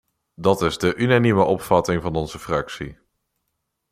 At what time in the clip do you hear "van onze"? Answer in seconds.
2.01-2.39